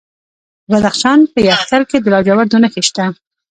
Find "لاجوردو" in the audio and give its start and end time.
2.13-2.57